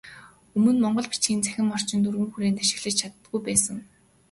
Өмнө 0.55 0.71
монгол 0.83 1.07
бичгийг 1.09 1.39
цахим 1.45 1.67
орчинд 1.75 2.07
өргөн 2.09 2.29
хүрээнд 2.31 2.61
ашиглаж 2.63 2.95
чадахгүй 2.97 3.41
байсан. 3.45 3.77